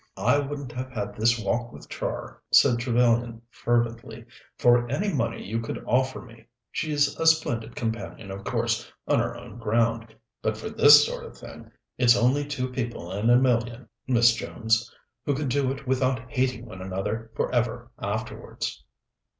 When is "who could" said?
15.23-15.49